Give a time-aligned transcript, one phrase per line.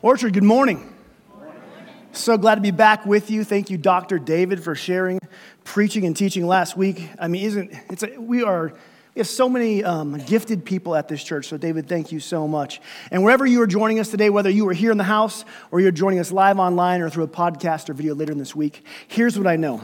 [0.00, 0.94] Orchard, good morning.
[2.12, 3.42] So glad to be back with you.
[3.42, 4.20] Thank you, Dr.
[4.20, 5.18] David, for sharing,
[5.64, 7.10] preaching, and teaching last week.
[7.18, 8.72] I mean, isn't it's a, we are
[9.14, 11.48] we have so many um, gifted people at this church.
[11.48, 12.80] So, David, thank you so much.
[13.10, 15.80] And wherever you are joining us today, whether you are here in the house or
[15.80, 18.84] you're joining us live online or through a podcast or video later in this week,
[19.08, 19.80] here's what I know.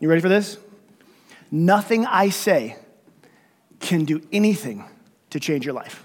[0.00, 0.58] You ready for this?
[1.50, 2.76] Nothing I say
[3.80, 4.84] can do anything
[5.30, 6.04] to change your life.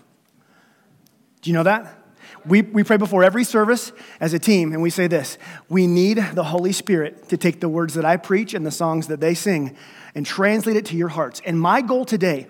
[1.41, 2.00] Do you know that?
[2.45, 5.37] We, we pray before every service as a team, and we say this
[5.69, 9.07] We need the Holy Spirit to take the words that I preach and the songs
[9.07, 9.75] that they sing
[10.15, 11.41] and translate it to your hearts.
[11.45, 12.47] And my goal today,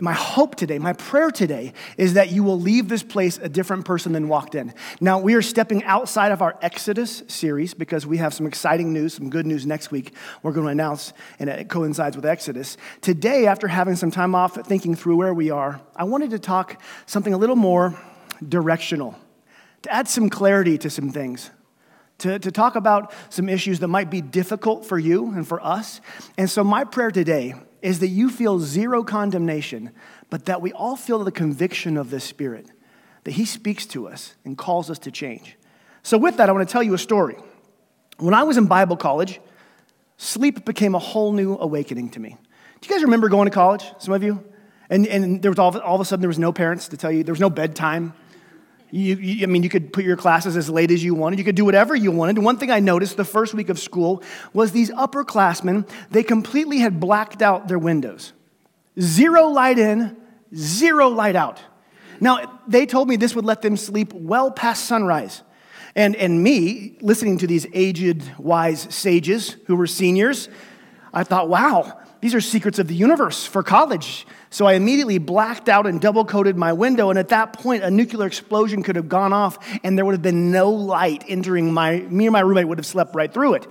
[0.00, 3.84] my hope today, my prayer today is that you will leave this place a different
[3.84, 4.74] person than walked in.
[5.00, 9.14] Now, we are stepping outside of our Exodus series because we have some exciting news,
[9.14, 12.76] some good news next week we're going to announce, and it coincides with Exodus.
[13.02, 16.80] Today, after having some time off thinking through where we are, I wanted to talk
[17.06, 17.98] something a little more
[18.48, 19.16] directional
[19.84, 21.50] to add some clarity to some things,
[22.18, 26.00] to, to talk about some issues that might be difficult for you and for us.
[26.38, 29.90] And so, my prayer today is that you feel zero condemnation,
[30.30, 32.70] but that we all feel the conviction of the Spirit,
[33.24, 35.56] that He speaks to us and calls us to change.
[36.02, 37.36] So, with that, I want to tell you a story.
[38.16, 39.38] When I was in Bible college,
[40.16, 42.36] sleep became a whole new awakening to me.
[42.80, 44.42] Do you guys remember going to college, some of you?
[44.88, 47.12] And, and there was all, all of a sudden, there was no parents to tell
[47.12, 48.14] you, there was no bedtime.
[48.94, 51.40] You, you, I mean, you could put your classes as late as you wanted.
[51.40, 52.38] You could do whatever you wanted.
[52.38, 57.00] One thing I noticed the first week of school was these upperclassmen, they completely had
[57.00, 58.32] blacked out their windows.
[59.00, 60.16] Zero light in,
[60.54, 61.60] zero light out.
[62.20, 65.42] Now, they told me this would let them sleep well past sunrise.
[65.96, 70.48] And, and me, listening to these aged, wise sages who were seniors,
[71.12, 74.26] I thought, wow, these are secrets of the universe for college.
[74.48, 77.10] So I immediately blacked out and double coated my window.
[77.10, 80.22] And at that point, a nuclear explosion could have gone off and there would have
[80.22, 83.66] been no light entering my, me and my roommate would have slept right through it.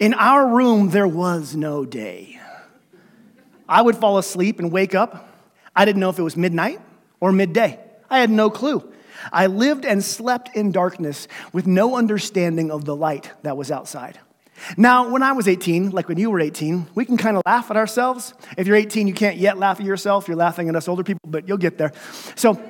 [0.00, 2.40] In our room, there was no day.
[3.68, 5.28] I would fall asleep and wake up.
[5.76, 6.80] I didn't know if it was midnight
[7.20, 7.78] or midday.
[8.10, 8.92] I had no clue.
[9.32, 14.18] I lived and slept in darkness with no understanding of the light that was outside.
[14.76, 17.70] Now, when I was 18, like when you were 18, we can kind of laugh
[17.70, 18.34] at ourselves.
[18.56, 20.28] If you're 18, you can't yet laugh at yourself.
[20.28, 21.92] You're laughing at us older people, but you'll get there.
[22.34, 22.60] So,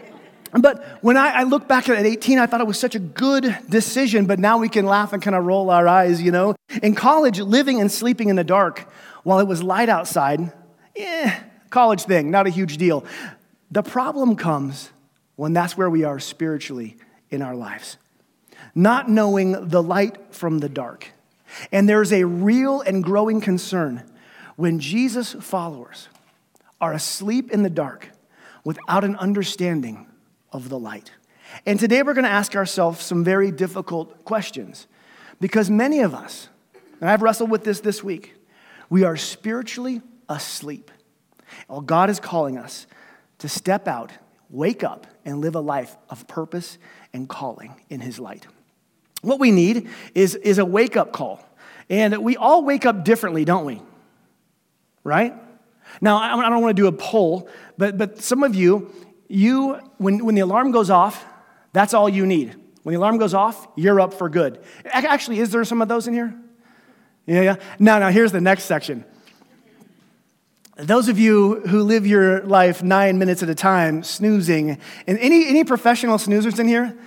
[0.53, 3.57] but when I, I, look back at 18, I thought it was such a good
[3.69, 6.55] decision, but now we can laugh and kind of roll our eyes, you know?
[6.83, 8.89] In college, living and sleeping in the dark
[9.25, 10.53] while it was light outside,
[10.95, 11.41] eh,
[11.71, 13.05] college thing, not a huge deal.
[13.71, 14.91] The problem comes
[15.35, 16.97] when that's where we are spiritually
[17.31, 17.97] in our lives.
[18.75, 21.14] Not knowing the light from the dark.
[21.73, 24.03] And there's a real and growing concern
[24.57, 26.09] when Jesus' followers
[26.81, 28.11] are asleep in the dark
[28.65, 30.07] without an understanding
[30.53, 31.13] of the light.
[31.67, 34.87] And today we're going to ask ourselves some very difficult questions
[35.41, 36.49] because many of us,
[37.01, 38.35] and I've wrestled with this this week,
[38.89, 40.91] we are spiritually asleep.
[41.69, 42.87] Well, God is calling us
[43.39, 44.13] to step out,
[44.51, 46.79] wake up, and live a life of purpose
[47.13, 48.47] and calling in His light.
[49.25, 51.45] What we need is, is a wake up call.
[51.91, 53.83] And we all wake up differently, don't we?
[55.03, 55.35] Right?
[56.01, 57.49] Now, I don't want to do a poll,
[57.79, 58.91] but, but some of you,
[59.29, 61.25] you when, when the alarm goes off,
[61.73, 62.55] that's all you need.
[62.83, 64.63] When the alarm goes off, you're up for good.
[64.85, 66.35] Actually, is there some of those in here?
[67.27, 67.57] Yeah, yeah.
[67.79, 69.05] Now, now here's the next section.
[70.77, 75.47] Those of you who live your life nine minutes at a time, snoozing, and any,
[75.47, 76.99] any professional snoozers in here?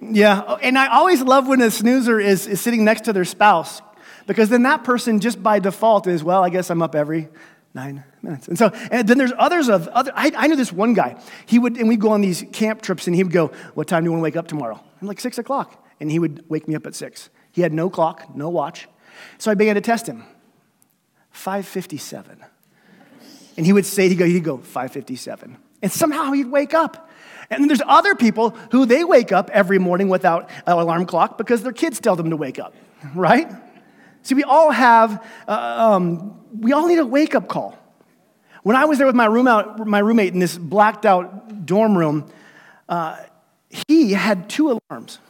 [0.00, 3.80] Yeah, and I always love when a snoozer is, is sitting next to their spouse
[4.26, 7.28] because then that person just by default is, well, I guess I'm up every
[7.74, 8.48] nine minutes.
[8.48, 11.20] And so, and then there's others of other, I, I knew this one guy.
[11.46, 14.02] He would, and we'd go on these camp trips and he would go, what time
[14.02, 14.82] do you want to wake up tomorrow?
[15.00, 15.84] I'm like, six o'clock.
[16.00, 17.30] And he would wake me up at six.
[17.52, 18.88] He had no clock, no watch.
[19.38, 20.24] So I began to test him.
[21.30, 22.44] 557.
[23.56, 25.56] And he would say, he'd go, he'd go 557.
[25.82, 27.10] And somehow he'd wake up.
[27.50, 31.38] And then there's other people who they wake up every morning without an alarm clock
[31.38, 32.74] because their kids tell them to wake up,
[33.14, 33.50] right?
[34.22, 35.52] See, we all have, uh,
[35.94, 37.78] um, we all need a wake up call.
[38.64, 42.28] When I was there with my, roommate, my roommate in this blacked out dorm room,
[42.88, 43.16] uh,
[43.70, 45.20] he had two alarms.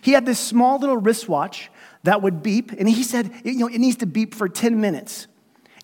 [0.00, 1.70] He had this small little wristwatch
[2.02, 5.28] that would beep, and he said, you know, it needs to beep for 10 minutes.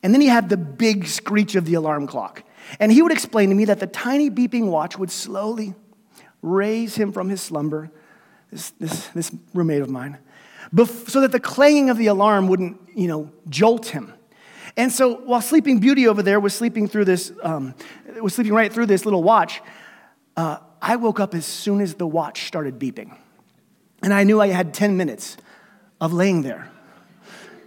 [0.02, 2.42] And then he had the big screech of the alarm clock.
[2.80, 5.74] And he would explain to me that the tiny beeping watch would slowly
[6.42, 7.90] raise him from his slumber,
[8.50, 10.18] this, this, this roommate of mine,
[11.06, 14.12] so that the clanging of the alarm wouldn't, you know, jolt him.
[14.76, 17.74] And so while Sleeping Beauty over there was sleeping through this, um,
[18.20, 19.60] was sleeping right through this little watch,
[20.36, 23.16] uh, I woke up as soon as the watch started beeping.
[24.02, 25.36] And I knew I had 10 minutes
[26.00, 26.70] of laying there,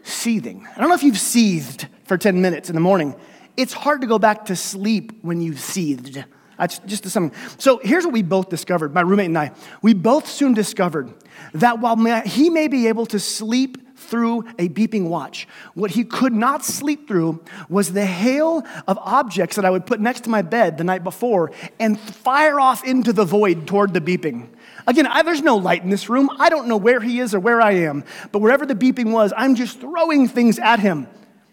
[0.03, 0.67] seething.
[0.75, 3.15] I don't know if you've seethed for 10 minutes in the morning.
[3.57, 6.23] It's hard to go back to sleep when you've seethed.
[6.57, 7.37] That's just something.
[7.57, 9.51] So here's what we both discovered, my roommate and I.
[9.81, 11.13] We both soon discovered
[11.53, 15.47] that while he may be able to sleep through a beeping watch.
[15.73, 19.99] What he could not sleep through was the hail of objects that I would put
[19.99, 24.01] next to my bed the night before and fire off into the void toward the
[24.01, 24.49] beeping.
[24.87, 26.29] Again, I, there's no light in this room.
[26.37, 29.33] I don't know where he is or where I am, but wherever the beeping was,
[29.35, 31.07] I'm just throwing things at him.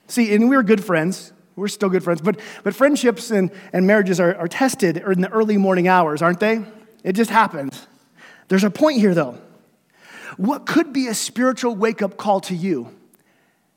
[0.08, 1.32] See, and we were good friends.
[1.54, 5.31] We're still good friends, but, but friendships and, and marriages are, are tested in the
[5.31, 6.64] early morning hours, aren't they?
[7.04, 7.87] It just happens.
[8.49, 9.38] There's a point here, though.
[10.37, 12.88] What could be a spiritual wake up call to you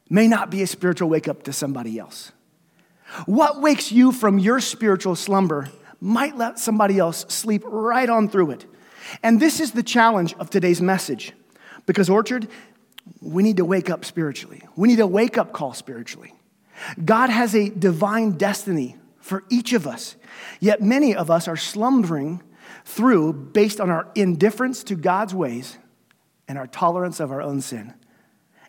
[0.10, 2.32] may not be a spiritual wake up to somebody else.
[3.26, 5.70] What wakes you from your spiritual slumber
[6.00, 8.66] might let somebody else sleep right on through it.
[9.24, 11.34] And this is the challenge of today's message.
[11.86, 12.48] Because, Orchard,
[13.22, 14.62] we need to wake up spiritually.
[14.76, 16.34] We need a wake up call spiritually.
[17.04, 20.16] God has a divine destiny for each of us,
[20.60, 22.42] yet many of us are slumbering
[22.84, 25.78] through based on our indifference to God's ways
[26.48, 27.94] and our tolerance of our own sin.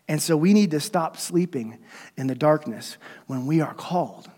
[0.07, 1.79] And so we need to stop sleeping
[2.15, 4.29] in the darkness when we are called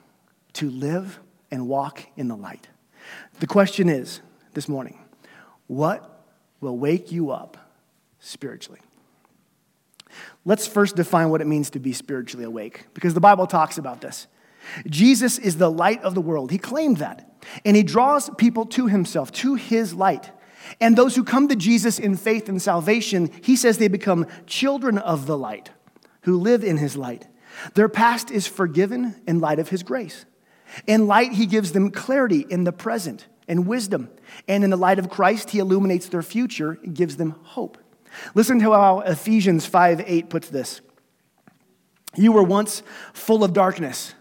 [0.54, 1.20] to live
[1.52, 2.68] and walk in the light.
[3.40, 4.22] The question is
[4.54, 5.00] this morning
[5.68, 6.26] what
[6.60, 7.58] will wake you up
[8.20, 8.82] spiritually?
[10.46, 14.02] Let's first define what it means to be spiritually awake, because the Bible talks about
[14.02, 14.28] this.
[14.88, 16.52] Jesus is the light of the world.
[16.52, 17.26] He claimed that.
[17.66, 20.32] And he draws people to himself, to his light.
[20.82, 24.98] And those who come to Jesus in faith and salvation, he says they become children
[24.98, 25.72] of the light
[26.22, 27.28] who live in his light.
[27.74, 30.26] Their past is forgiven in light of his grace.
[30.86, 34.10] In light, he gives them clarity in the present and wisdom.
[34.48, 37.78] And in the light of Christ, he illuminates their future and gives them hope.
[38.36, 40.82] Listen to how Ephesians 5 8 puts this.
[42.16, 42.84] You were once
[43.14, 44.14] full of darkness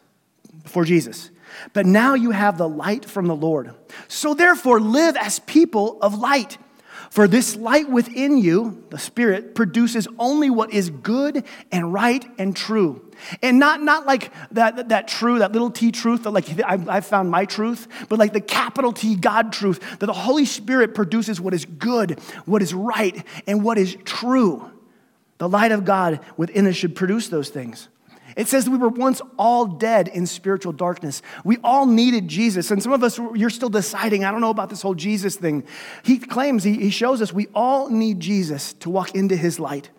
[0.62, 1.30] before Jesus
[1.72, 3.74] but now you have the light from the Lord.
[4.06, 6.58] So therefore, live as people of light.
[7.10, 12.54] For this light within you, the Spirit, produces only what is good and right and
[12.54, 13.08] true.
[13.42, 17.30] And not, not like that, that, true, that little t truth, that like I've found
[17.30, 21.54] my truth, but like the capital T God truth, that the Holy Spirit produces what
[21.54, 24.70] is good, what is right, and what is true.
[25.38, 27.88] The light of God within us should produce those things.
[28.38, 31.22] It says we were once all dead in spiritual darkness.
[31.42, 32.70] We all needed Jesus.
[32.70, 35.64] And some of us, you're still deciding, I don't know about this whole Jesus thing.
[36.04, 39.90] He claims, he, he shows us we all need Jesus to walk into his light.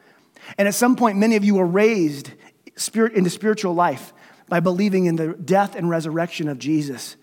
[0.57, 2.31] And at some point, many of you were raised
[2.77, 4.13] spirit, into spiritual life
[4.47, 7.17] by believing in the death and resurrection of Jesus.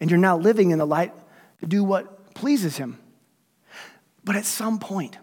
[0.00, 1.12] And you're now living in the light
[1.60, 2.98] to do what pleases him.
[4.24, 5.18] But at some point,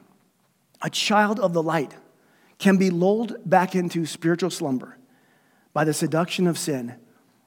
[0.83, 1.95] a child of the light
[2.59, 4.98] can be lulled back into spiritual slumber
[5.73, 6.95] by the seduction of sin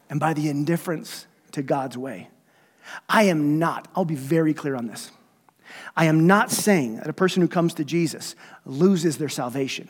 [0.08, 2.28] and by the indifference to God's way.
[3.08, 5.10] I am not, I'll be very clear on this.
[5.96, 8.34] I am not saying that a person who comes to Jesus
[8.64, 9.88] loses their salvation.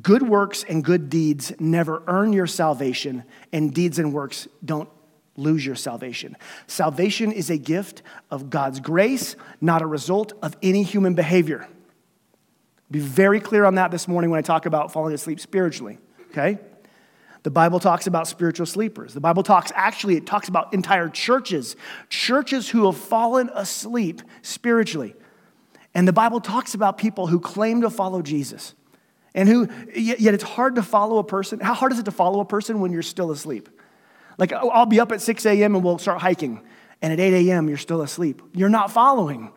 [0.00, 4.88] Good works and good deeds never earn your salvation, and deeds and works don't
[5.36, 6.36] lose your salvation.
[6.66, 11.68] Salvation is a gift of God's grace, not a result of any human behavior.
[12.90, 15.98] Be very clear on that this morning when I talk about falling asleep spiritually,
[16.30, 16.58] okay?
[17.42, 19.14] The Bible talks about spiritual sleepers.
[19.14, 21.74] The Bible talks, actually, it talks about entire churches,
[22.08, 25.14] churches who have fallen asleep spiritually.
[25.94, 28.74] And the Bible talks about people who claim to follow Jesus
[29.34, 31.60] and who, yet it's hard to follow a person.
[31.60, 33.68] How hard is it to follow a person when you're still asleep?
[34.38, 35.74] Like, oh, I'll be up at 6 a.m.
[35.74, 36.60] and we'll start hiking,
[37.02, 38.42] and at 8 a.m., you're still asleep.
[38.54, 39.52] You're not following.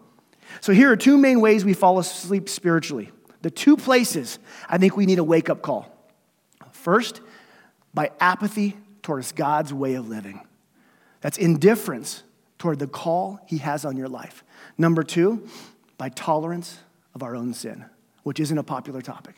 [0.61, 3.11] So, here are two main ways we fall asleep spiritually.
[3.41, 5.89] The two places I think we need a wake up call.
[6.71, 7.21] First,
[7.93, 10.41] by apathy towards God's way of living.
[11.21, 12.23] That's indifference
[12.57, 14.43] toward the call He has on your life.
[14.77, 15.47] Number two,
[15.97, 16.79] by tolerance
[17.13, 17.85] of our own sin,
[18.23, 19.35] which isn't a popular topic.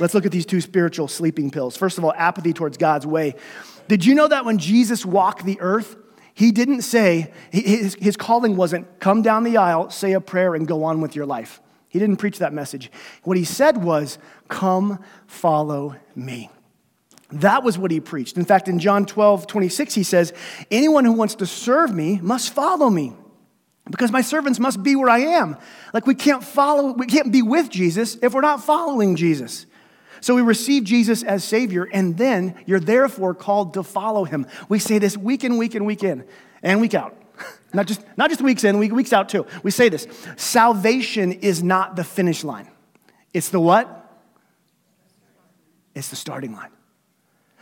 [0.00, 1.76] Let's look at these two spiritual sleeping pills.
[1.76, 3.34] First of all, apathy towards God's way.
[3.88, 5.96] Did you know that when Jesus walked the earth,
[6.34, 10.66] he didn't say, his, his calling wasn't come down the aisle, say a prayer, and
[10.66, 11.60] go on with your life.
[11.88, 12.90] He didn't preach that message.
[13.22, 14.18] What he said was,
[14.48, 16.50] come follow me.
[17.32, 18.36] That was what he preached.
[18.36, 20.32] In fact, in John 12, 26, he says,
[20.70, 23.14] Anyone who wants to serve me must follow me
[23.90, 25.56] because my servants must be where I am.
[25.92, 29.66] Like we can't follow, we can't be with Jesus if we're not following Jesus.
[30.20, 34.46] So we receive Jesus as Savior, and then you're therefore called to follow him.
[34.68, 36.24] We say this week in, week in, week in,
[36.62, 37.14] and week out.
[37.74, 39.44] Not just, not just weeks in, weeks out too.
[39.62, 40.06] We say this
[40.36, 42.70] salvation is not the finish line.
[43.34, 44.24] It's the what?
[45.94, 46.70] It's the starting line.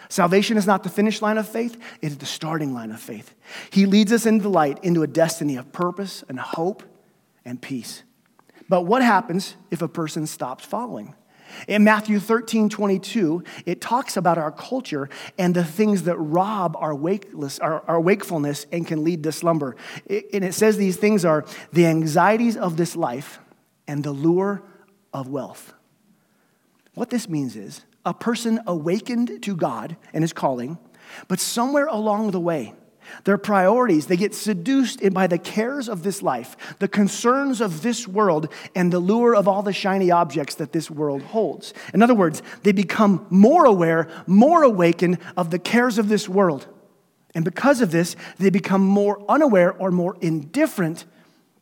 [0.08, 3.34] Salvation is not the finish line of faith, it is the starting line of faith.
[3.70, 6.82] He leads us into the light, into a destiny of purpose and hope
[7.44, 8.02] and peace.
[8.68, 11.14] But what happens if a person stops following?
[11.68, 15.08] In Matthew 13, 22, it talks about our culture
[15.38, 19.76] and the things that rob our, wakeless, our, our wakefulness and can lead to slumber.
[20.06, 23.38] It, and it says these things are the anxieties of this life
[23.87, 24.62] and the lure
[25.12, 25.75] of wealth.
[26.94, 30.78] What this means is a person awakened to God and his calling,
[31.28, 32.75] but somewhere along the way,
[33.25, 38.08] their priorities, they get seduced by the cares of this life, the concerns of this
[38.08, 41.75] world, and the lure of all the shiny objects that this world holds.
[41.92, 46.66] In other words, they become more aware, more awakened of the cares of this world.
[47.34, 51.04] And because of this, they become more unaware or more indifferent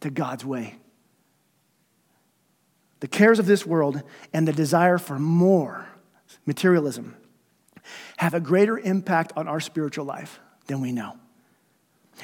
[0.01, 0.77] to God's way.
[3.01, 5.89] The cares of this world and the desire for more
[6.47, 7.17] materialism,
[8.19, 11.17] have a greater impact on our spiritual life than we know.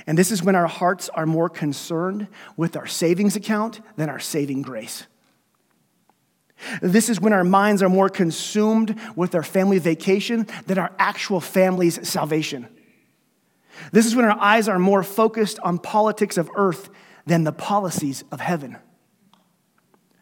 [0.06, 4.18] And this is when our hearts are more concerned with our savings account than our
[4.18, 5.06] saving grace.
[6.82, 11.40] This is when our minds are more consumed with our family vacation than our actual
[11.40, 12.68] family's salvation.
[13.92, 16.90] This is when our eyes are more focused on politics of earth
[17.26, 18.76] than the policies of heaven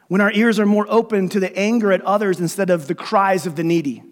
[0.09, 3.47] when our ears are more open to the anger at others instead of the cries
[3.47, 4.03] of the needy,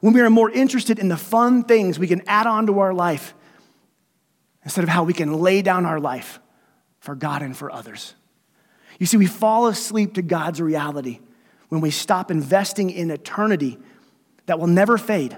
[0.00, 2.94] when we are more interested in the fun things we can add on to our
[2.94, 3.34] life
[4.64, 6.40] instead of how we can lay down our life
[7.00, 8.14] for God and for others.
[8.98, 11.20] You see, we fall asleep to God's reality
[11.68, 13.78] when we stop investing in eternity
[14.46, 15.36] that will never fade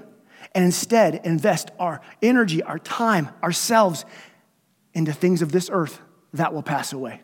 [0.54, 4.04] and instead invest our energy, our time, ourselves
[4.94, 6.00] into things of this earth
[6.32, 7.20] that will pass away.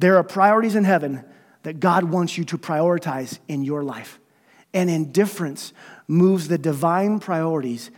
[0.00, 1.22] There are priorities in heaven
[1.62, 4.18] that God wants you to prioritize in your life.
[4.72, 5.74] And indifference
[6.08, 7.90] moves the divine priorities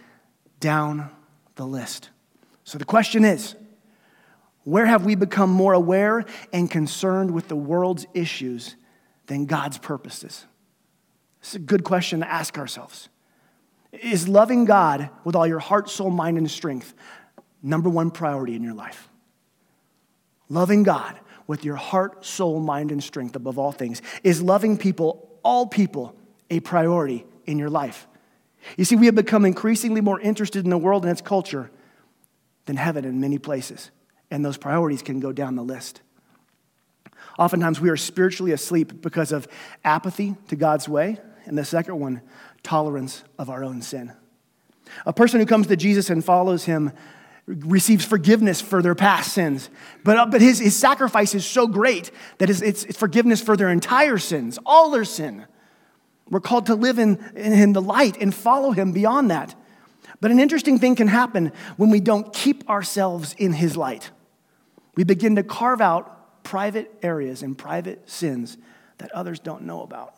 [0.59, 1.11] down
[1.55, 2.11] the list.
[2.65, 3.55] So the question is
[4.65, 8.75] where have we become more aware and concerned with the world's issues
[9.27, 10.45] than God's purposes?
[11.41, 13.11] This is a good question to ask ourselves.
[13.93, 16.95] Is loving God with all your heart, soul, mind, and strength
[17.63, 19.09] number one priority in your life?
[20.49, 24.03] Loving God with your heart, soul, mind, and strength above all things?
[24.23, 26.15] Is loving people, all people,
[26.51, 28.07] a priority in your life?
[28.77, 31.71] You see, we have become increasingly more interested in the world and its culture
[32.67, 33.91] than heaven in many places,
[34.31, 36.01] and those priorities can go down the list.
[37.39, 39.49] Oftentimes, we are spiritually asleep because of
[39.85, 42.21] apathy to God's way, and the second one,
[42.63, 44.13] tolerance of our own sin.
[45.07, 46.93] A person who comes to Jesus and follows him
[47.47, 49.69] receives forgiveness for their past sins.
[50.05, 53.69] But, uh, but his, his sacrifice is so great that it's, it's forgiveness for their
[53.69, 55.47] entire sins, all their sin.
[56.31, 59.55] We're called to live in, in the light and follow him beyond that.
[60.21, 64.11] But an interesting thing can happen when we don't keep ourselves in his light.
[64.95, 68.57] We begin to carve out private areas and private sins
[68.99, 70.15] that others don't know about.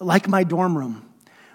[0.00, 1.08] Like my dorm room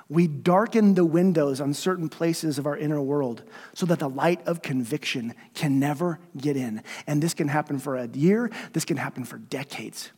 [0.09, 3.43] we darken the windows on certain places of our inner world
[3.75, 6.81] so that the light of conviction can never get in.
[7.05, 10.11] And this can happen for a year, this can happen for decades.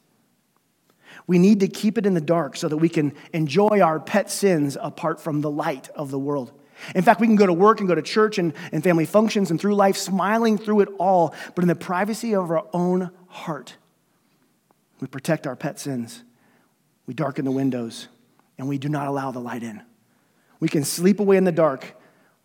[1.27, 4.31] We need to keep it in the dark so that we can enjoy our pet
[4.31, 6.53] sins apart from the light of the world.
[6.95, 9.51] In fact, we can go to work and go to church and, and family functions
[9.51, 13.75] and through life smiling through it all, but in the privacy of our own heart,
[15.01, 16.23] we protect our pet sins.
[17.05, 18.07] We darken the windows
[18.61, 19.81] and we do not allow the light in.
[20.59, 21.95] We can sleep away in the dark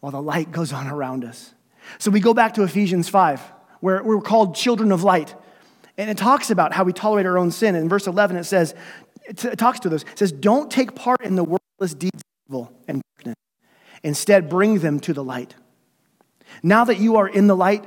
[0.01, 1.53] while the light goes on around us.
[1.99, 3.39] So we go back to Ephesians 5,
[3.81, 5.35] where we're called children of light.
[5.99, 7.75] And it talks about how we tolerate our own sin.
[7.75, 8.75] In verse 11, it says,
[9.27, 12.73] it talks to us, it says, Don't take part in the worthless deeds of evil
[12.89, 13.37] and darkness.
[14.03, 15.55] Instead, bring them to the light.
[16.63, 17.85] Now that you are in the light,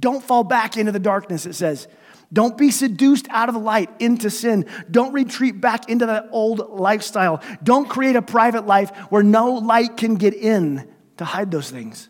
[0.00, 1.88] don't fall back into the darkness, it says.
[2.34, 4.66] Don't be seduced out of the light into sin.
[4.90, 7.40] Don't retreat back into that old lifestyle.
[7.62, 12.08] Don't create a private life where no light can get in to hide those things.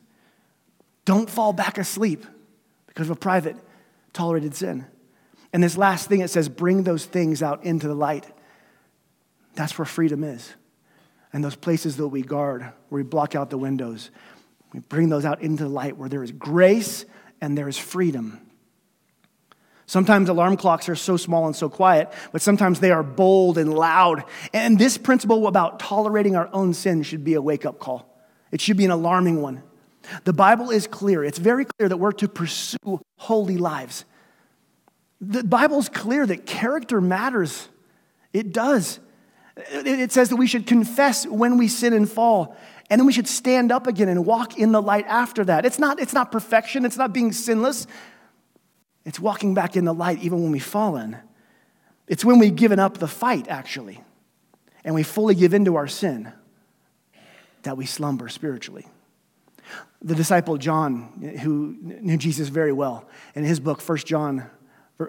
[1.05, 2.25] Don't fall back asleep
[2.87, 3.57] because of a private,
[4.15, 4.87] tolerated sin.
[5.53, 8.27] And this last thing it says, bring those things out into the light.
[9.55, 10.55] That's where freedom is.
[11.35, 14.11] And those places that we guard, where we block out the windows,
[14.73, 17.05] we bring those out into the light where there is grace
[17.43, 18.41] and there is freedom.
[19.87, 23.75] Sometimes alarm clocks are so small and so quiet, but sometimes they are bold and
[23.75, 24.25] loud.
[24.53, 28.09] And this principle about tolerating our own sin should be a wake up call.
[28.51, 29.63] It should be an alarming one.
[30.25, 31.25] The Bible is clear.
[31.25, 34.05] It's very clear that we're to pursue holy lives.
[35.21, 37.69] The Bible's clear that character matters.
[38.33, 39.01] It does.
[39.57, 42.57] It says that we should confess when we sin and fall,
[42.91, 45.65] and then we should stand up again and walk in the light after that.
[45.65, 47.87] It's not, it's not perfection, it's not being sinless.
[49.05, 51.17] It's walking back in the light even when we've fallen.
[52.07, 54.03] It's when we've given up the fight, actually,
[54.85, 56.33] and we fully give into our sin
[57.63, 58.87] that we slumber spiritually.
[60.03, 64.51] The disciple John, who knew Jesus very well, in his book, 1 John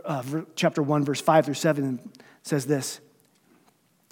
[0.06, 0.24] uh,
[0.56, 2.00] chapter 1, verse 5 through 7,
[2.44, 3.02] says this.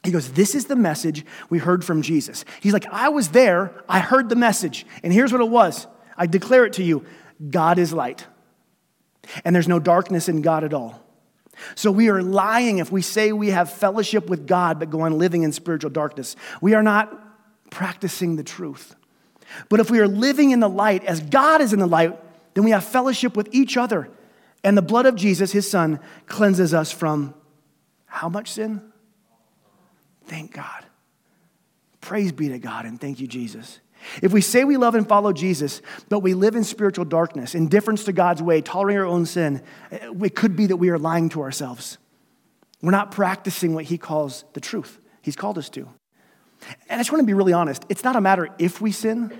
[0.03, 2.43] He goes, This is the message we heard from Jesus.
[2.59, 5.87] He's like, I was there, I heard the message, and here's what it was.
[6.17, 7.05] I declare it to you
[7.49, 8.27] God is light,
[9.43, 11.01] and there's no darkness in God at all.
[11.75, 15.17] So we are lying if we say we have fellowship with God but go on
[15.17, 16.35] living in spiritual darkness.
[16.61, 18.95] We are not practicing the truth.
[19.69, 22.19] But if we are living in the light as God is in the light,
[22.53, 24.09] then we have fellowship with each other.
[24.63, 27.33] And the blood of Jesus, his son, cleanses us from
[28.05, 28.81] how much sin?
[30.25, 30.85] Thank God.
[32.01, 33.79] Praise be to God and thank you, Jesus.
[34.21, 38.03] If we say we love and follow Jesus, but we live in spiritual darkness, indifference
[38.05, 41.29] to God's way, tolerating our own sin, eh, it could be that we are lying
[41.29, 41.97] to ourselves.
[42.81, 44.99] We're not practicing what He calls the truth.
[45.21, 45.87] He's called us to.
[46.89, 49.37] And I just want to be really honest it's not a matter if we sin,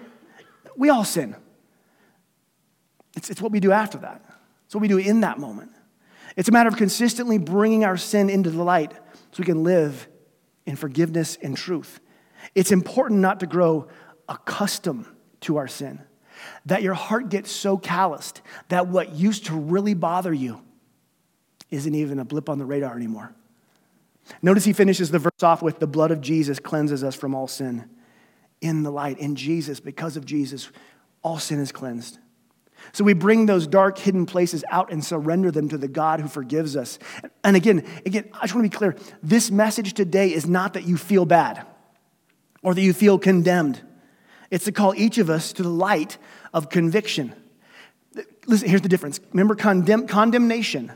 [0.76, 1.36] we all sin.
[3.16, 4.24] It's, it's what we do after that,
[4.66, 5.72] it's what we do in that moment.
[6.36, 10.08] It's a matter of consistently bringing our sin into the light so we can live
[10.66, 12.00] in forgiveness and truth.
[12.56, 13.88] It's important not to grow
[14.28, 15.06] accustomed
[15.42, 16.02] to our sin,
[16.66, 20.62] that your heart gets so calloused that what used to really bother you
[21.72, 23.34] isn't even a blip on the radar anymore.
[24.42, 27.48] Notice he finishes the verse off with the blood of Jesus cleanses us from all
[27.48, 27.90] sin.
[28.62, 30.70] In the light, in Jesus, because of Jesus,
[31.22, 32.18] all sin is cleansed.
[32.92, 36.28] So we bring those dark hidden places out and surrender them to the God who
[36.28, 37.00] forgives us.
[37.44, 38.96] And again, again, I just want to be clear.
[39.22, 41.66] This message today is not that you feel bad
[42.62, 43.82] or that you feel condemned.
[44.54, 46.20] It's to call each of us to the light
[46.54, 47.34] of conviction.
[48.46, 49.20] Listen, here's the difference.
[49.32, 50.92] Remember, condemn, condemnation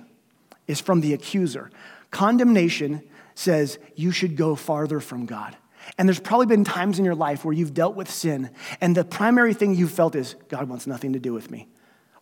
[0.67, 1.71] is from the accuser.
[2.11, 3.01] Condemnation
[3.33, 5.57] says you should go farther from God.
[5.97, 9.03] And there's probably been times in your life where you've dealt with sin, and the
[9.03, 11.67] primary thing you've felt is, God wants nothing to do with me.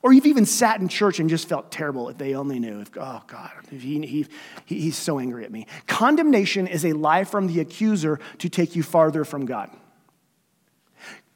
[0.01, 2.79] Or you've even sat in church and just felt terrible if they only knew.
[2.79, 4.25] If, oh, God, he, he,
[4.65, 5.67] he's so angry at me.
[5.85, 9.69] Condemnation is a lie from the accuser to take you farther from God.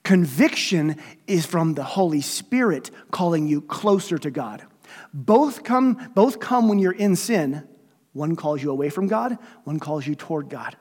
[0.09, 0.95] Conviction
[1.27, 4.65] is from the Holy Spirit calling you closer to God.
[5.13, 7.67] Both come, both come when you're in sin.
[8.13, 10.75] One calls you away from God, one calls you toward God.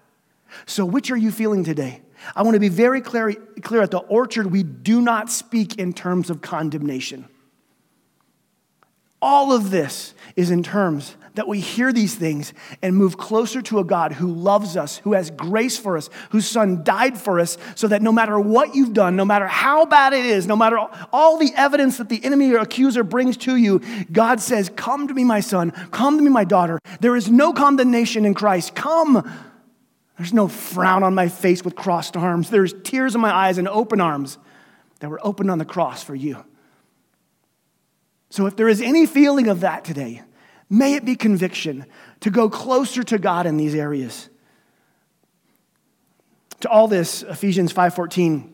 [0.64, 2.01] So, which are you feeling today?
[2.35, 5.93] I want to be very clear, clear at the orchard, we do not speak in
[5.93, 7.29] terms of condemnation.
[9.20, 12.52] All of this is in terms that we hear these things
[12.83, 16.48] and move closer to a God who loves us, who has grace for us, whose
[16.48, 20.12] son died for us, so that no matter what you've done, no matter how bad
[20.12, 20.78] it is, no matter
[21.12, 25.14] all the evidence that the enemy or accuser brings to you, God says, Come to
[25.14, 26.81] me, my son, come to me, my daughter.
[27.00, 28.74] There is no condemnation in Christ.
[28.74, 29.31] Come.
[30.16, 32.50] There's no frown on my face with crossed arms.
[32.50, 34.38] There's tears in my eyes and open arms
[34.98, 36.44] that were opened on the cross for you.
[38.31, 40.23] So if there is any feeling of that today,
[40.71, 41.87] May it be conviction
[42.21, 44.29] to go closer to God in these areas.
[46.61, 48.53] To all this, Ephesians 5:14,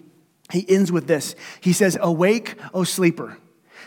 [0.50, 1.34] he ends with this.
[1.60, 3.38] He says, "Awake, O sleeper."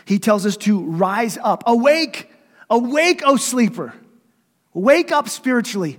[0.04, 1.62] He tells us to rise up.
[1.66, 2.30] Awake,
[2.68, 3.94] awake, O sleeper.
[4.74, 5.98] Wake up spiritually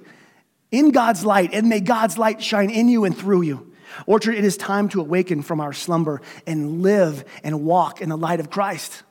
[0.71, 3.71] in God's light, and may God's light shine in you and through you.
[4.05, 8.17] Orchard, it is time to awaken from our slumber and live and walk in the
[8.17, 9.03] light of Christ.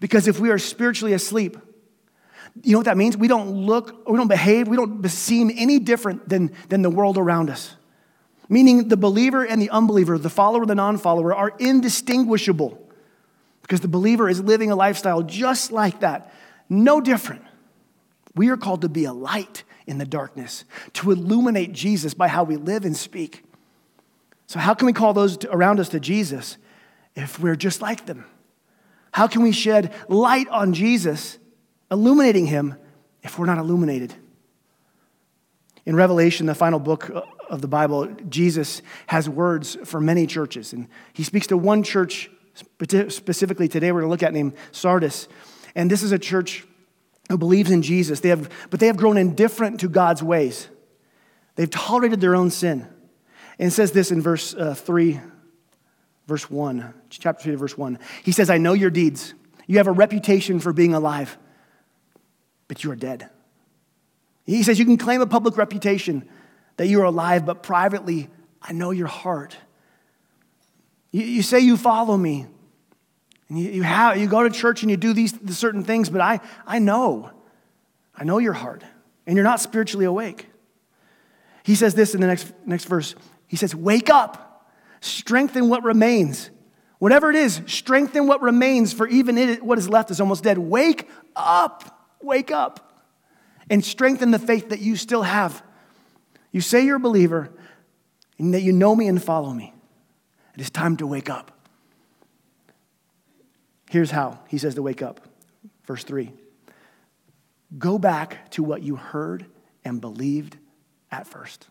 [0.00, 1.56] Because if we are spiritually asleep,
[2.62, 3.16] you know what that means?
[3.16, 7.18] We don't look, we don't behave, we don't seem any different than, than the world
[7.18, 7.76] around us.
[8.48, 12.80] Meaning the believer and the unbeliever, the follower the non follower, are indistinguishable
[13.62, 16.32] because the believer is living a lifestyle just like that,
[16.68, 17.42] no different.
[18.34, 22.44] We are called to be a light in the darkness, to illuminate Jesus by how
[22.44, 23.44] we live and speak.
[24.46, 26.56] So, how can we call those around us to Jesus
[27.16, 28.24] if we're just like them?
[29.16, 31.38] How can we shed light on Jesus
[31.90, 32.74] illuminating him
[33.22, 34.14] if we're not illuminated.
[35.84, 37.10] In Revelation, the final book
[37.48, 40.72] of the Bible, Jesus has words for many churches.
[40.72, 42.30] And he speaks to one church
[43.08, 45.28] specifically today, we're going to look at named Sardis.
[45.74, 46.66] And this is a church
[47.28, 50.68] who believes in Jesus, they have, but they have grown indifferent to God's ways.
[51.56, 52.86] They've tolerated their own sin.
[53.58, 55.20] And it says this in verse uh, 3,
[56.26, 57.98] verse 1, chapter 3, verse 1.
[58.24, 59.34] He says, I know your deeds.
[59.66, 61.38] You have a reputation for being alive
[62.68, 63.28] but you are dead.
[64.44, 66.28] He says, You can claim a public reputation
[66.76, 68.28] that you are alive, but privately,
[68.60, 69.56] I know your heart.
[71.10, 72.46] You, you say you follow me,
[73.48, 76.20] and you, you, have, you go to church and you do these certain things, but
[76.20, 77.30] I, I know.
[78.14, 78.82] I know your heart,
[79.26, 80.48] and you're not spiritually awake.
[81.62, 83.14] He says this in the next, next verse.
[83.46, 84.55] He says, Wake up,
[85.00, 86.50] strengthen what remains.
[86.98, 90.58] Whatever it is, strengthen what remains, for even it, what is left is almost dead.
[90.58, 93.04] Wake up, wake up,
[93.68, 95.62] and strengthen the faith that you still have.
[96.52, 97.50] You say you're a believer,
[98.38, 99.74] and that you know me and follow me.
[100.54, 101.52] It is time to wake up.
[103.90, 105.20] Here's how he says to wake up.
[105.86, 106.32] Verse 3
[107.78, 109.46] Go back to what you heard
[109.84, 110.56] and believed
[111.10, 111.68] at first.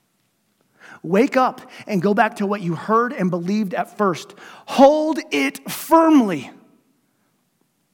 [1.03, 4.33] Wake up and go back to what you heard and believed at first.
[4.67, 6.51] Hold it firmly.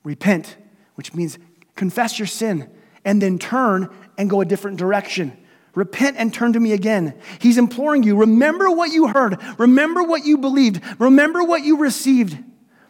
[0.03, 0.57] Repent,
[0.95, 1.37] which means
[1.75, 2.69] confess your sin
[3.05, 5.37] and then turn and go a different direction.
[5.73, 7.13] Repent and turn to me again.
[7.39, 12.37] He's imploring you remember what you heard, remember what you believed, remember what you received.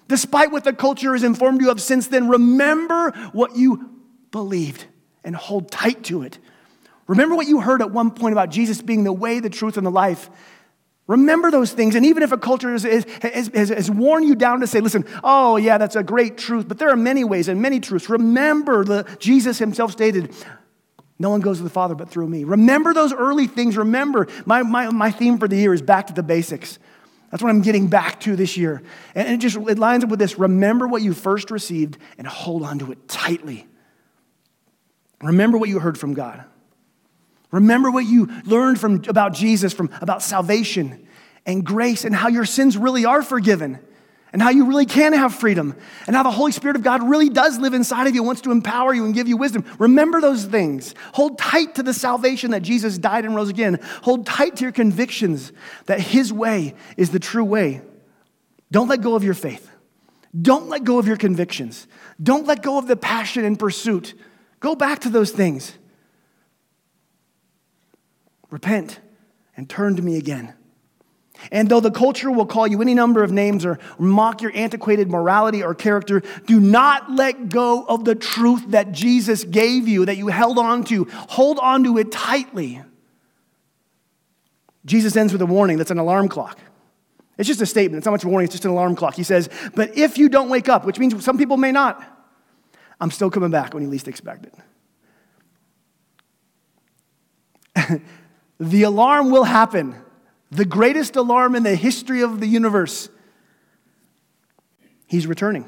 [0.08, 4.86] Despite what the culture has informed you of since then, remember what you believed
[5.24, 6.40] and hold tight to it.
[7.12, 9.86] Remember what you heard at one point about Jesus being the way, the truth, and
[9.86, 10.30] the life.
[11.08, 11.96] Remember those things.
[11.96, 15.78] And even if a culture has, has, worn you down to say, listen, oh, yeah,
[15.78, 18.08] that's a great truth, but there are many ways and many truths.
[18.08, 20.34] Remember the Jesus himself stated,
[21.20, 22.46] no one goes to the Father but through me.
[22.46, 23.76] Remember those early things.
[23.76, 26.80] Remember, my, my, my theme for the year is back to the basics.
[27.30, 28.84] That's what I'm getting back to this year.
[29.16, 30.40] And it just it lines up with this.
[30.40, 33.68] Remember what you first received and hold on to it tightly.
[35.22, 36.46] Remember what you heard from God.
[37.52, 41.08] Remember what you learned from, about Jesus, from, about salvation
[41.46, 43.80] and grace, and how your sins really are forgiven,
[44.32, 45.76] and how you really can have freedom,
[46.08, 48.52] and how the Holy Spirit of God really does live inside of you, wants to
[48.52, 49.66] empower you and give you wisdom.
[49.78, 50.96] Remember those things.
[51.14, 53.80] Hold tight to the salvation that Jesus died and rose again.
[54.04, 55.52] Hold tight to your convictions
[55.88, 57.82] that His way is the true way.
[58.72, 59.70] Don't let go of your faith.
[60.40, 61.88] Don't let go of your convictions.
[62.22, 64.14] Don't let go of the passion and pursuit.
[64.62, 65.74] Go back to those things.
[68.52, 69.00] Repent
[69.58, 70.54] and turn to me again.
[71.52, 75.10] And though the culture will call you any number of names or mock your antiquated
[75.10, 80.18] morality or character, do not let go of the truth that Jesus gave you, that
[80.18, 81.06] you held on to.
[81.30, 82.84] Hold on to it tightly.
[84.86, 86.60] Jesus ends with a warning that's an alarm clock.
[87.38, 88.00] It's just a statement.
[88.00, 89.16] It's not much warning, it's just an alarm clock.
[89.16, 92.04] He says, But if you don't wake up, which means some people may not,
[93.00, 94.46] I'm still coming back when you least expect
[97.76, 98.02] it.
[98.62, 99.96] the alarm will happen
[100.52, 103.10] the greatest alarm in the history of the universe.
[105.08, 105.68] He's returning.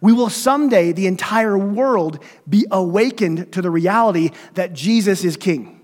[0.00, 5.80] We will someday, the entire world, be awakened to the reality that Jesus is king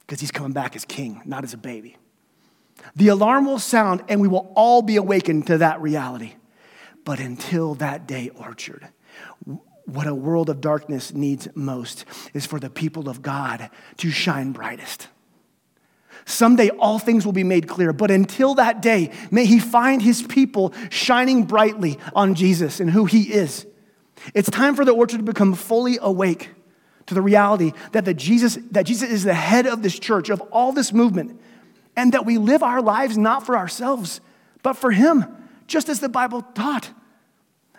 [0.00, 1.96] because he's coming back as king, not as a baby.
[2.96, 6.34] The alarm will sound and we will all be awakened to that reality.
[7.04, 8.88] But until that day, Orchard,
[9.86, 14.52] what a world of darkness needs most is for the people of God to shine
[14.52, 15.08] brightest.
[16.30, 20.22] Someday all things will be made clear, but until that day, may he find his
[20.22, 23.66] people shining brightly on Jesus and who he is.
[24.32, 26.50] It's time for the orchard to become fully awake
[27.06, 30.40] to the reality that, the Jesus, that Jesus is the head of this church, of
[30.52, 31.40] all this movement,
[31.96, 34.20] and that we live our lives not for ourselves,
[34.62, 35.24] but for him,
[35.66, 36.90] just as the Bible taught.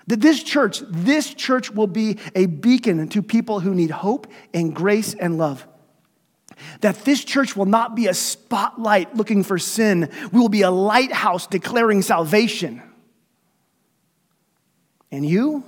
[0.08, 4.76] That this church, this church will be a beacon to people who need hope and
[4.76, 5.66] grace and love.
[6.82, 10.72] That this church will not be a spotlight looking for sin, we will be a
[10.72, 12.82] lighthouse declaring salvation.
[15.12, 15.64] And you,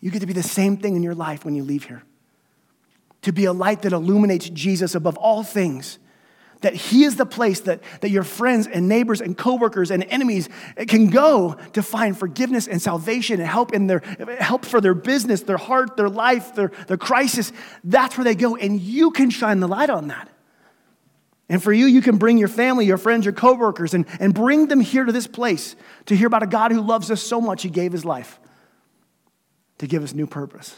[0.00, 2.02] you get to be the same thing in your life when you leave here.
[3.22, 5.98] To be a light that illuminates Jesus above all things
[6.62, 10.48] that He is the place that, that your friends and neighbors and coworkers and enemies
[10.88, 14.00] can go to find forgiveness and salvation and help in their
[14.38, 17.52] help for their business, their heart, their life, their, their crisis.
[17.84, 20.28] That's where they go, and you can shine the light on that.
[21.48, 24.68] And for you, you can bring your family, your friends, your coworkers, and, and bring
[24.68, 27.62] them here to this place to hear about a God who loves us so much,
[27.62, 28.40] He gave His life
[29.78, 30.76] to give us new purpose,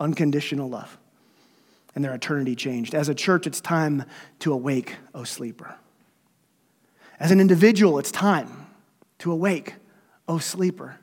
[0.00, 0.98] unconditional love
[1.94, 2.94] and their eternity changed.
[2.94, 4.04] As a church, it's time
[4.40, 5.76] to awake, O sleeper.
[7.20, 8.66] As an individual, it's time
[9.18, 9.74] to awake,
[10.28, 10.98] O sleeper.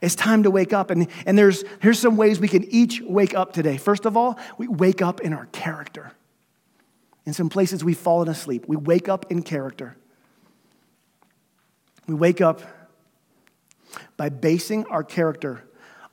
[0.00, 0.90] It's time to wake up.
[0.90, 3.76] And, and there's, here's some ways we can each wake up today.
[3.76, 6.12] First of all, we wake up in our character.
[7.26, 8.66] In some places, we've fallen asleep.
[8.68, 9.96] We wake up in character.
[12.06, 12.62] We wake up
[14.16, 15.64] by basing our character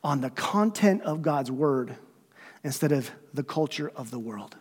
[0.04, 1.96] on the content of God's word
[2.68, 4.58] instead of the culture of the world.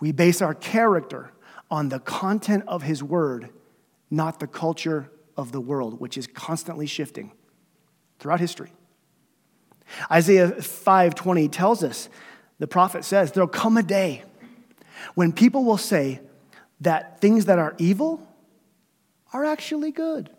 [0.00, 1.32] We base our character
[1.70, 3.50] on the content of His Word,
[4.10, 7.32] not the culture of the world, which is constantly shifting
[8.18, 8.72] throughout history.
[10.10, 12.08] Isaiah 5:20 tells us,
[12.58, 14.24] the prophet says, there'll come a day
[15.14, 16.20] when people will say
[16.80, 18.26] that things that are evil
[19.34, 20.30] are actually good.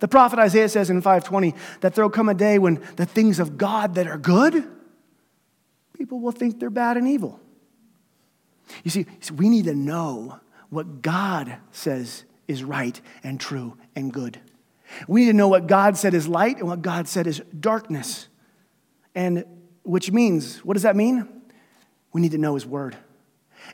[0.00, 3.56] The prophet Isaiah says in 520 that there'll come a day when the things of
[3.56, 4.66] God that are good,
[5.96, 7.38] people will think they're bad and evil.
[8.82, 14.40] You see, we need to know what God says is right and true and good.
[15.06, 18.28] We need to know what God said is light and what God said is darkness.
[19.14, 19.44] And
[19.82, 21.28] which means, what does that mean?
[22.12, 22.96] We need to know His Word.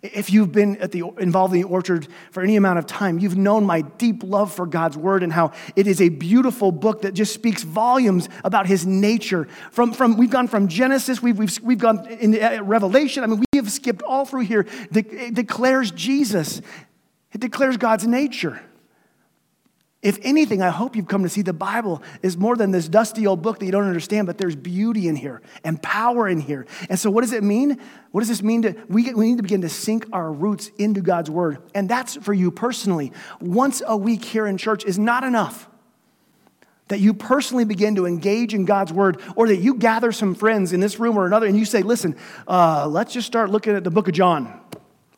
[0.02, 3.36] If you've been at the, involved in the orchard for any amount of time, you've
[3.36, 7.12] known my deep love for God's word and how it is a beautiful book that
[7.12, 9.48] just speaks volumes about his nature.
[9.70, 13.24] From, from, we've gone from Genesis, we've, we've, we've gone into uh, Revelation.
[13.24, 14.66] I mean, we have skipped all through here.
[14.92, 16.60] It declares Jesus,
[17.32, 18.60] it declares God's nature.
[20.06, 23.26] If anything, I hope you've come to see the Bible is more than this dusty
[23.26, 26.64] old book that you don't understand, but there's beauty in here and power in here.
[26.88, 27.80] And so, what does it mean?
[28.12, 28.62] What does this mean?
[28.62, 31.58] To, we, get, we need to begin to sink our roots into God's Word.
[31.74, 33.12] And that's for you personally.
[33.40, 35.68] Once a week here in church is not enough.
[36.86, 40.72] That you personally begin to engage in God's Word, or that you gather some friends
[40.72, 42.14] in this room or another and you say, listen,
[42.46, 44.60] uh, let's just start looking at the book of John,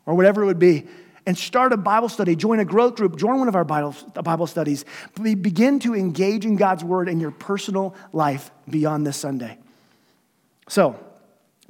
[0.07, 0.87] or whatever it would be
[1.29, 4.47] and start a Bible study, join a growth group, join one of our Bible, Bible
[4.47, 4.87] studies.
[5.21, 9.59] Begin to engage in God's word in your personal life beyond this Sunday.
[10.71, 10.99] So,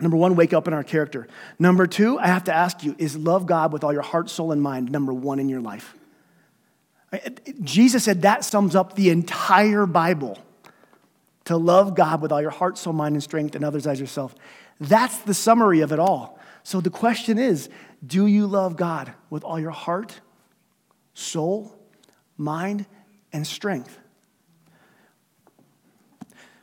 [0.00, 1.26] number one, wake up in our character.
[1.58, 4.52] Number two, I have to ask you, is love God with all your heart, soul,
[4.52, 5.92] and mind number one in your life?
[7.60, 10.38] Jesus said that sums up the entire Bible.
[11.46, 14.36] To love God with all your heart, soul, mind, and strength, and others as yourself.
[14.78, 16.37] That's the summary of it all.
[16.68, 17.70] So the question is
[18.06, 20.20] do you love God with all your heart,
[21.14, 21.74] soul,
[22.36, 22.84] mind,
[23.32, 23.98] and strength?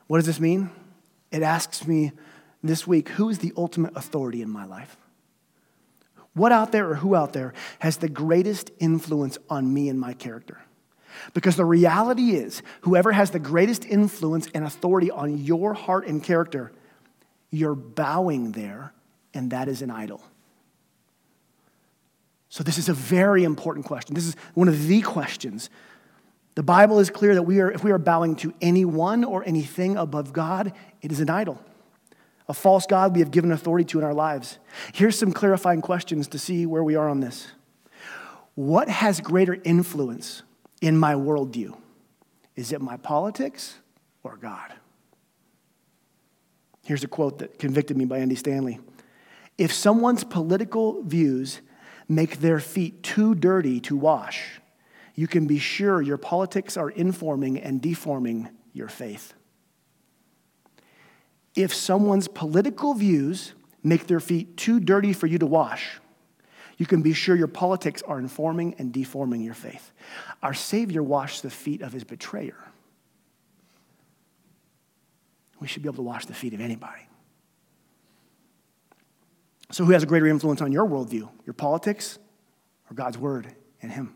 [0.06, 0.70] What does this mean?
[1.32, 2.12] It asks me
[2.64, 4.96] this week who is the ultimate authority in my life?
[6.36, 10.14] What out there or who out there has the greatest influence on me and my
[10.14, 10.60] character?
[11.34, 16.24] Because the reality is, whoever has the greatest influence and authority on your heart and
[16.24, 16.72] character,
[17.50, 18.94] you're bowing there,
[19.36, 20.24] and that is an idol.
[22.50, 24.16] So, this is a very important question.
[24.16, 25.70] This is one of the questions.
[26.56, 29.98] The Bible is clear that we are, if we are bowing to anyone or anything
[29.98, 30.72] above God,
[31.02, 31.62] it is an idol.
[32.48, 34.60] A false God we have given authority to in our lives.
[34.94, 37.48] Here's some clarifying questions to see where we are on this.
[38.54, 40.44] What has greater influence
[40.80, 41.76] in my worldview?
[42.56, 43.80] Is it my politics
[44.24, 44.74] or God?
[46.86, 48.80] Here's a quote that convicted me by Andy Stanley.
[49.58, 51.62] If someone's political views
[52.08, 54.60] make their feet too dirty to wash,
[55.16, 59.34] you can be sure your politics are informing and deforming your faith.
[61.56, 66.00] If someone's political views make their feet too dirty for you to wash,
[66.78, 69.94] you can be sure your politics are informing and deforming your faith.
[70.44, 72.58] Our Savior washed the feet of his betrayer.
[75.62, 77.08] We should be able to wash the feet of anybody.
[79.72, 81.30] So, who has a greater influence on your worldview?
[81.46, 82.20] Your politics
[82.90, 83.48] or God's word
[83.82, 84.16] and Him?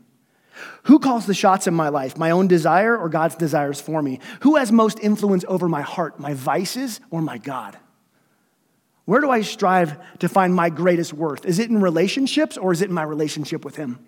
[0.84, 2.18] Who calls the shots in my life?
[2.18, 4.20] My own desire or God's desires for me?
[4.42, 7.78] Who has most influence over my heart, my vices or my God?
[9.06, 11.46] Where do I strive to find my greatest worth?
[11.46, 14.00] Is it in relationships or is it in my relationship with Him?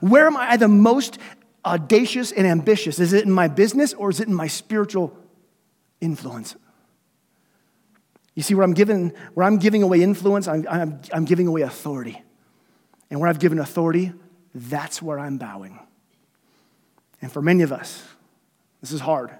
[0.00, 1.18] Where am I the most
[1.64, 2.98] audacious and ambitious?
[2.98, 5.16] Is it in my business or is it in my spiritual
[6.00, 6.56] influence?
[8.34, 11.62] You see, where I'm giving, where I'm giving away influence, I'm, I'm, I'm giving away
[11.62, 12.22] authority.
[13.10, 14.12] And where I've given authority,
[14.54, 15.78] that's where I'm bowing.
[17.20, 18.02] And for many of us,
[18.80, 19.30] this is hard.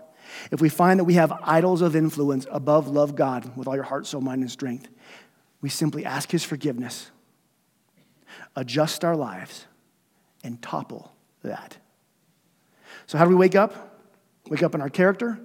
[0.50, 3.84] If we find that we have idols of influence above love God with all your
[3.84, 4.88] heart, soul, mind, and strength,
[5.60, 7.10] we simply ask His forgiveness,
[8.56, 9.66] adjust our lives,
[10.44, 11.76] and topple that.
[13.06, 14.00] So, how do we wake up?
[14.48, 15.38] Wake up in our character,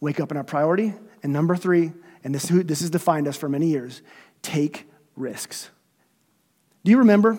[0.00, 1.92] wake up in our priority, and number three,
[2.24, 4.02] and this, this has defined us for many years
[4.42, 5.70] take risks.
[6.84, 7.38] Do you remember?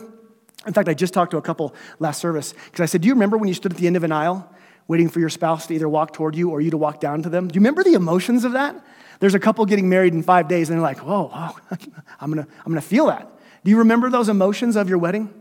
[0.67, 3.13] In fact, I just talked to a couple last service because I said, Do you
[3.13, 4.51] remember when you stood at the end of an aisle
[4.87, 7.29] waiting for your spouse to either walk toward you or you to walk down to
[7.29, 7.47] them?
[7.47, 8.75] Do you remember the emotions of that?
[9.19, 11.57] There's a couple getting married in five days and they're like, Whoa, oh,
[12.19, 13.31] I'm gonna, I'm gonna feel that.
[13.63, 15.33] Do you remember those emotions of your wedding?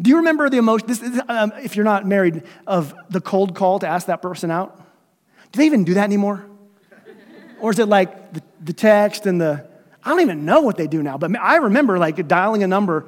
[0.00, 3.78] Do you remember the emotion, this, um, if you're not married, of the cold call
[3.80, 4.78] to ask that person out?
[5.52, 6.44] Do they even do that anymore?
[7.62, 9.64] Or is it like the, the text and the,
[10.04, 13.06] I don't even know what they do now, but I remember like dialing a number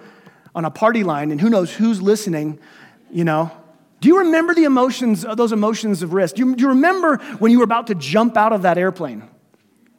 [0.55, 2.61] on a party line and who knows who's listening,
[3.11, 3.51] you know.
[4.01, 6.37] Do you remember the emotions, uh, those emotions of risk?
[6.37, 9.29] Do you, do you remember when you were about to jump out of that airplane?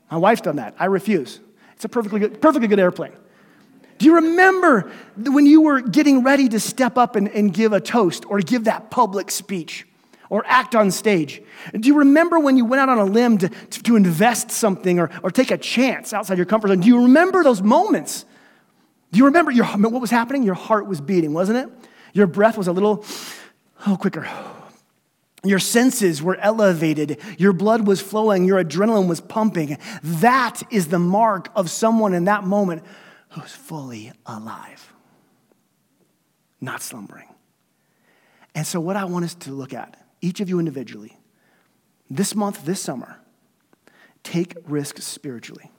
[0.09, 0.73] My wife's done that.
[0.79, 1.41] I refuse.
[1.73, 3.11] It's a perfectly good, perfectly good airplane.
[3.97, 7.81] Do you remember when you were getting ready to step up and, and give a
[7.81, 9.85] toast or give that public speech
[10.29, 11.41] or act on stage?
[11.73, 14.99] Do you remember when you went out on a limb to, to, to invest something
[14.99, 16.79] or, or take a chance outside your comfort zone?
[16.79, 18.25] Do you remember those moments?
[19.11, 20.43] Do you remember your, what was happening?
[20.43, 21.89] Your heart was beating, wasn't it?
[22.13, 23.05] Your breath was a little,
[23.85, 24.27] oh, quicker.
[25.43, 27.19] Your senses were elevated.
[27.37, 28.45] Your blood was flowing.
[28.45, 29.77] Your adrenaline was pumping.
[30.03, 32.83] That is the mark of someone in that moment
[33.29, 34.93] who's fully alive,
[36.61, 37.27] not slumbering.
[38.55, 41.17] And so, what I want us to look at, each of you individually,
[42.09, 43.19] this month, this summer,
[44.23, 45.71] take risks spiritually.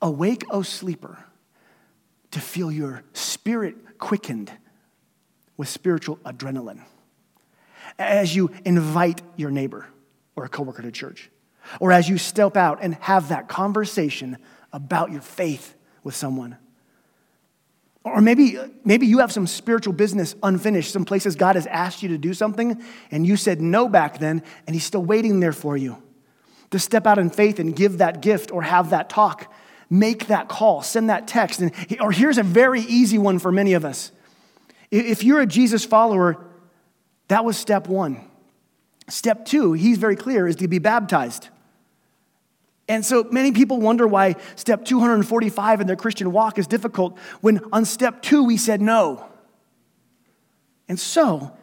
[0.00, 1.24] Awake, O sleeper,
[2.32, 4.50] to feel your spirit quickened
[5.56, 6.80] with spiritual adrenaline
[7.98, 9.86] as you invite your neighbor
[10.34, 11.30] or a coworker to church,
[11.78, 14.38] or as you step out and have that conversation
[14.72, 16.56] about your faith with someone.
[18.04, 22.08] Or maybe, maybe you have some spiritual business unfinished, some places God has asked you
[22.08, 25.76] to do something, and you said no back then, and He's still waiting there for
[25.76, 26.02] you
[26.72, 29.52] to step out in faith and give that gift or have that talk.
[29.88, 31.60] Make that call, send that text.
[31.60, 34.10] And, or here's a very easy one for many of us.
[34.90, 36.44] If you're a Jesus follower,
[37.28, 38.20] that was step one.
[39.08, 41.48] Step two, he's very clear, is to be baptized.
[42.88, 47.60] And so many people wonder why step 245 in their Christian walk is difficult when
[47.72, 49.26] on step two we said no.
[50.88, 51.56] And so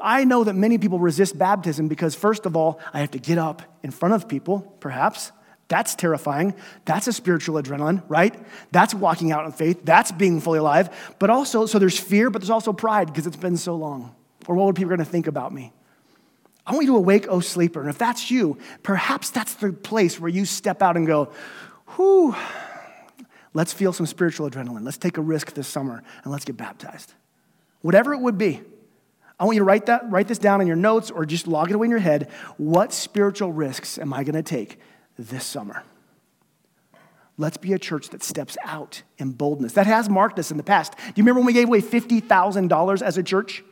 [0.00, 3.38] I know that many people resist baptism because, first of all, I have to get
[3.38, 5.30] up in front of people, perhaps.
[5.68, 6.54] That's terrifying.
[6.84, 8.34] That's a spiritual adrenaline, right?
[8.72, 9.80] That's walking out in faith.
[9.84, 11.14] That's being fully alive.
[11.18, 14.14] But also, so there's fear, but there's also pride because it's been so long.
[14.46, 15.72] Or what would people going to think about me?
[16.66, 17.80] I want you to awake, oh sleeper.
[17.80, 21.32] And if that's you, perhaps that's the place where you step out and go,
[21.96, 22.36] whew,
[23.52, 24.84] let's feel some spiritual adrenaline.
[24.84, 27.14] Let's take a risk this summer and let's get baptized.
[27.80, 28.60] Whatever it would be.
[29.40, 31.70] I want you to write, that, write this down in your notes or just log
[31.70, 32.30] it away in your head.
[32.58, 34.78] What spiritual risks am I going to take
[35.18, 35.82] this summer?
[37.38, 39.72] Let's be a church that steps out in boldness.
[39.72, 40.96] That has marked us in the past.
[40.96, 43.64] Do you remember when we gave away $50,000 as a church?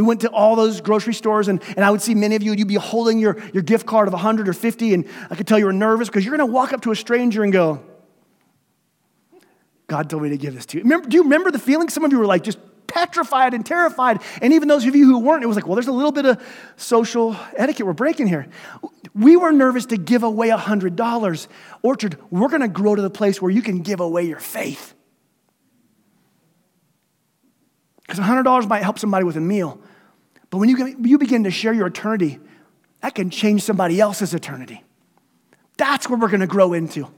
[0.00, 2.52] We went to all those grocery stores, and, and I would see many of you,
[2.52, 5.46] and you'd be holding your, your gift card of 100 or 50, and I could
[5.46, 7.84] tell you were nervous because you're going to walk up to a stranger and go,
[9.88, 10.84] God told me to give this to you.
[10.84, 11.90] Remember, do you remember the feeling?
[11.90, 14.22] Some of you were like just petrified and terrified.
[14.40, 16.24] And even those of you who weren't, it was like, well, there's a little bit
[16.24, 16.42] of
[16.76, 18.46] social etiquette we're breaking here.
[19.14, 21.48] We were nervous to give away $100.
[21.82, 24.94] Orchard, we're going to grow to the place where you can give away your faith.
[28.00, 29.78] Because $100 might help somebody with a meal.
[30.50, 32.38] But when you, you begin to share your eternity,
[33.00, 34.82] that can change somebody else's eternity.
[35.76, 37.08] That's where we're going to grow into.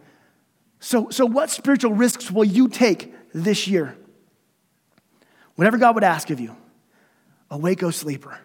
[0.78, 3.96] So, so, what spiritual risks will you take this year?
[5.54, 6.56] Whatever God would ask of you,
[7.50, 8.38] awake, O sleeper,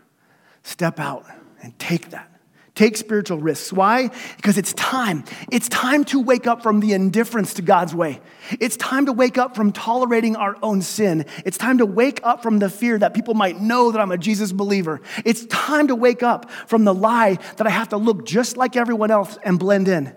[0.64, 1.26] step out
[1.62, 2.37] and take that.
[2.78, 3.74] Take spiritual risks.
[3.74, 4.12] Why?
[4.36, 5.24] Because it's time.
[5.52, 8.22] It's time to wake up from the indifference to God's way.
[8.60, 11.26] It's time to wake up from tolerating our own sin.
[11.44, 14.18] It's time to wake up from the fear that people might know that I'm a
[14.20, 15.02] Jesus believer.
[15.26, 18.76] It's time to wake up from the lie that I have to look just like
[18.76, 20.16] everyone else and blend in.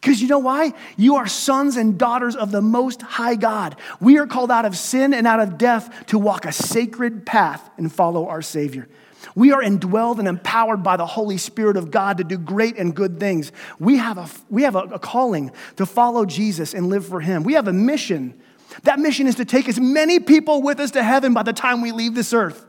[0.00, 0.72] Because you know why?
[0.96, 3.76] You are sons and daughters of the Most High God.
[4.00, 7.68] We are called out of sin and out of death to walk a sacred path
[7.76, 8.88] and follow our Savior.
[9.34, 12.94] We are indwelled and empowered by the Holy Spirit of God to do great and
[12.94, 13.52] good things.
[13.78, 17.42] We have, a, we have a, a calling to follow Jesus and live for Him.
[17.42, 18.40] We have a mission.
[18.84, 21.80] That mission is to take as many people with us to heaven by the time
[21.80, 22.66] we leave this earth.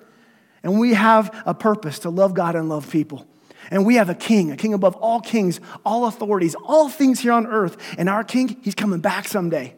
[0.64, 3.26] And we have a purpose to love God and love people.
[3.72, 7.32] And we have a king, a king above all kings, all authorities, all things here
[7.32, 7.78] on earth.
[7.98, 9.76] And our king, he's coming back someday.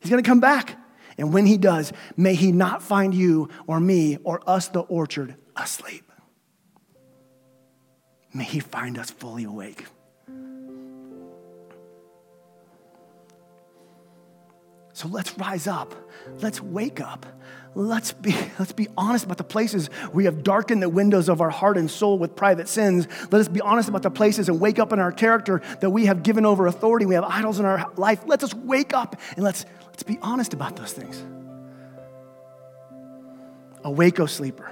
[0.00, 0.78] He's going to come back.
[1.18, 5.36] And when he does, may he not find you or me or us, the orchard,
[5.56, 6.10] asleep.
[8.32, 9.86] May He find us fully awake.
[14.96, 15.94] So let's rise up.
[16.40, 17.26] Let's wake up.
[17.74, 21.50] Let's be, let's be honest about the places we have darkened the windows of our
[21.50, 23.06] heart and soul with private sins.
[23.30, 26.06] Let us be honest about the places and wake up in our character that we
[26.06, 27.04] have given over authority.
[27.04, 28.22] We have idols in our life.
[28.24, 31.22] Let us wake up and let's, let's be honest about those things.
[33.84, 34.70] Awake, O sleeper.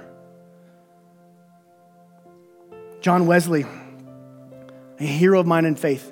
[3.05, 3.67] John Wesley,
[4.99, 6.11] a hero of mine in faith,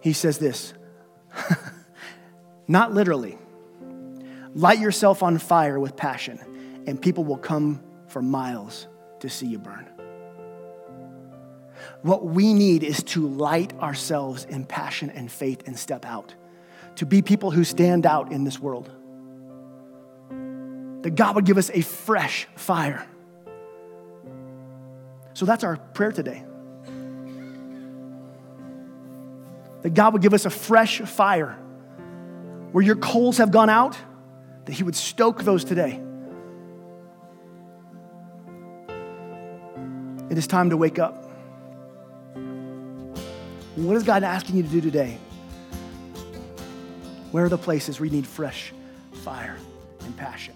[0.00, 0.74] he says this
[2.66, 3.38] not literally.
[4.54, 6.40] Light yourself on fire with passion,
[6.88, 8.88] and people will come for miles
[9.20, 9.88] to see you burn.
[12.02, 16.34] What we need is to light ourselves in passion and faith and step out,
[16.96, 18.90] to be people who stand out in this world.
[21.04, 23.06] That God would give us a fresh fire.
[25.34, 26.44] So that's our prayer today.
[29.82, 31.58] That God would give us a fresh fire
[32.72, 33.96] where your coals have gone out,
[34.64, 36.00] that He would stoke those today.
[40.30, 41.30] It is time to wake up.
[43.76, 45.18] What is God asking you to do today?
[47.32, 48.72] Where are the places you need fresh
[49.24, 49.56] fire
[50.00, 50.54] and passion?